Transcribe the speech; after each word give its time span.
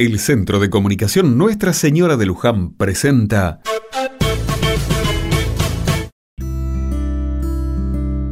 El 0.00 0.20
Centro 0.20 0.60
de 0.60 0.70
Comunicación 0.70 1.36
Nuestra 1.36 1.72
Señora 1.72 2.16
de 2.16 2.24
Luján 2.24 2.72
presenta 2.74 3.60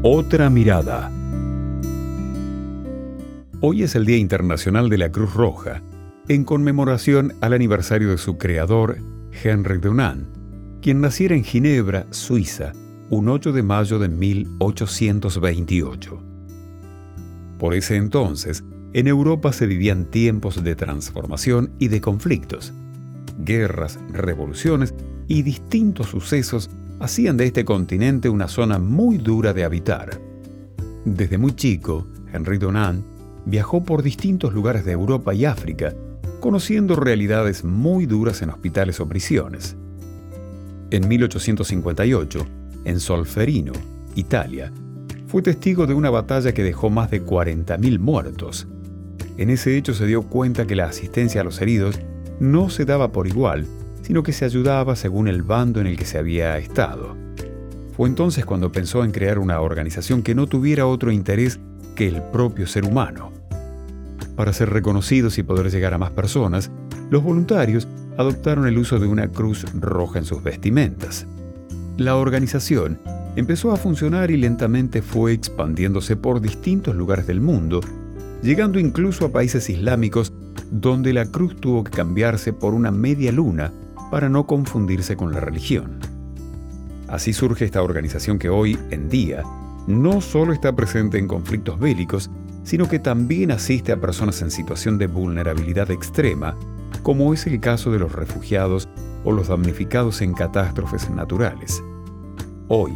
Otra 0.00 0.48
mirada. 0.48 1.10
Hoy 3.60 3.82
es 3.82 3.96
el 3.96 4.06
Día 4.06 4.18
Internacional 4.18 4.88
de 4.88 4.98
la 4.98 5.10
Cruz 5.10 5.34
Roja, 5.34 5.82
en 6.28 6.44
conmemoración 6.44 7.34
al 7.40 7.52
aniversario 7.52 8.10
de 8.10 8.18
su 8.18 8.38
creador, 8.38 8.98
Henry 9.42 9.78
Dunant, 9.78 10.28
quien 10.80 11.00
naciera 11.00 11.34
en 11.34 11.42
Ginebra, 11.42 12.06
Suiza, 12.12 12.74
un 13.10 13.28
8 13.28 13.50
de 13.50 13.64
mayo 13.64 13.98
de 13.98 14.08
1828. 14.08 16.22
Por 17.58 17.74
ese 17.74 17.96
entonces, 17.96 18.62
en 18.96 19.08
Europa 19.08 19.52
se 19.52 19.66
vivían 19.66 20.06
tiempos 20.06 20.64
de 20.64 20.74
transformación 20.74 21.70
y 21.78 21.88
de 21.88 22.00
conflictos. 22.00 22.72
Guerras, 23.38 23.98
revoluciones 24.10 24.94
y 25.28 25.42
distintos 25.42 26.06
sucesos 26.06 26.70
hacían 26.98 27.36
de 27.36 27.44
este 27.44 27.66
continente 27.66 28.30
una 28.30 28.48
zona 28.48 28.78
muy 28.78 29.18
dura 29.18 29.52
de 29.52 29.64
habitar. 29.64 30.18
Desde 31.04 31.36
muy 31.36 31.54
chico, 31.54 32.06
Henry 32.32 32.56
Dunant 32.56 33.04
viajó 33.44 33.84
por 33.84 34.02
distintos 34.02 34.54
lugares 34.54 34.86
de 34.86 34.92
Europa 34.92 35.34
y 35.34 35.44
África, 35.44 35.92
conociendo 36.40 36.96
realidades 36.96 37.64
muy 37.64 38.06
duras 38.06 38.40
en 38.40 38.48
hospitales 38.48 38.98
o 38.98 39.06
prisiones. 39.06 39.76
En 40.90 41.06
1858, 41.06 42.46
en 42.86 42.98
Solferino, 42.98 43.72
Italia, 44.14 44.72
fue 45.26 45.42
testigo 45.42 45.86
de 45.86 45.92
una 45.92 46.08
batalla 46.08 46.54
que 46.54 46.62
dejó 46.62 46.88
más 46.88 47.10
de 47.10 47.22
40.000 47.22 47.98
muertos. 47.98 48.66
En 49.38 49.50
ese 49.50 49.76
hecho 49.76 49.92
se 49.92 50.06
dio 50.06 50.22
cuenta 50.22 50.66
que 50.66 50.76
la 50.76 50.86
asistencia 50.86 51.42
a 51.42 51.44
los 51.44 51.60
heridos 51.60 52.00
no 52.40 52.70
se 52.70 52.84
daba 52.84 53.12
por 53.12 53.26
igual, 53.26 53.66
sino 54.02 54.22
que 54.22 54.32
se 54.32 54.44
ayudaba 54.44 54.96
según 54.96 55.28
el 55.28 55.42
bando 55.42 55.80
en 55.80 55.86
el 55.86 55.96
que 55.96 56.04
se 56.04 56.18
había 56.18 56.56
estado. 56.58 57.16
Fue 57.96 58.08
entonces 58.08 58.44
cuando 58.44 58.72
pensó 58.72 59.04
en 59.04 59.10
crear 59.10 59.38
una 59.38 59.60
organización 59.60 60.22
que 60.22 60.34
no 60.34 60.46
tuviera 60.46 60.86
otro 60.86 61.10
interés 61.10 61.58
que 61.94 62.06
el 62.06 62.22
propio 62.22 62.66
ser 62.66 62.84
humano. 62.84 63.32
Para 64.36 64.52
ser 64.52 64.70
reconocidos 64.70 65.38
y 65.38 65.42
poder 65.42 65.70
llegar 65.70 65.94
a 65.94 65.98
más 65.98 66.10
personas, 66.10 66.70
los 67.10 67.22
voluntarios 67.22 67.88
adoptaron 68.18 68.66
el 68.66 68.78
uso 68.78 68.98
de 68.98 69.06
una 69.06 69.28
cruz 69.28 69.64
roja 69.74 70.18
en 70.18 70.24
sus 70.24 70.42
vestimentas. 70.42 71.26
La 71.96 72.16
organización 72.16 72.98
empezó 73.36 73.72
a 73.72 73.76
funcionar 73.76 74.30
y 74.30 74.36
lentamente 74.36 75.02
fue 75.02 75.32
expandiéndose 75.32 76.16
por 76.16 76.40
distintos 76.40 76.94
lugares 76.94 77.26
del 77.26 77.40
mundo, 77.40 77.80
llegando 78.46 78.78
incluso 78.78 79.26
a 79.26 79.32
países 79.32 79.68
islámicos 79.68 80.32
donde 80.70 81.12
la 81.12 81.26
cruz 81.26 81.56
tuvo 81.60 81.82
que 81.82 81.90
cambiarse 81.90 82.52
por 82.52 82.74
una 82.74 82.92
media 82.92 83.32
luna 83.32 83.72
para 84.08 84.28
no 84.28 84.46
confundirse 84.46 85.16
con 85.16 85.32
la 85.32 85.40
religión. 85.40 85.98
Así 87.08 87.32
surge 87.32 87.64
esta 87.64 87.82
organización 87.82 88.38
que 88.38 88.48
hoy 88.48 88.78
en 88.90 89.08
día 89.08 89.42
no 89.88 90.20
solo 90.20 90.52
está 90.52 90.76
presente 90.76 91.18
en 91.18 91.26
conflictos 91.26 91.80
bélicos, 91.80 92.30
sino 92.62 92.88
que 92.88 93.00
también 93.00 93.50
asiste 93.50 93.90
a 93.90 94.00
personas 94.00 94.40
en 94.42 94.52
situación 94.52 94.96
de 94.96 95.08
vulnerabilidad 95.08 95.90
extrema, 95.90 96.56
como 97.02 97.34
es 97.34 97.48
el 97.48 97.58
caso 97.58 97.90
de 97.90 97.98
los 97.98 98.12
refugiados 98.12 98.88
o 99.24 99.32
los 99.32 99.48
damnificados 99.48 100.22
en 100.22 100.34
catástrofes 100.34 101.10
naturales. 101.10 101.82
Hoy, 102.68 102.92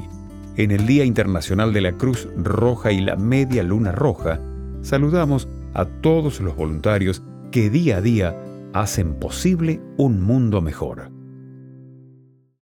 en 0.57 0.71
el 0.71 0.87
Día 0.87 1.05
Internacional 1.05 1.73
de 1.73 1.81
la 1.81 1.93
Cruz 1.93 2.29
Roja 2.37 2.93
y 2.93 3.01
la 3.01 3.17
Media 3.17 3.65
Luna 3.65 3.91
Roja, 3.91 4.41
saludamos 4.83 5.49
a 5.75 5.85
todos 5.85 6.41
los 6.41 6.57
voluntarios 6.57 7.23
que 7.51 7.71
día 7.71 7.99
a 7.99 8.01
día 8.01 8.37
hacen 8.73 9.15
posible 9.15 9.81
un 9.97 10.21
mundo 10.21 10.61
mejor. 10.61 11.11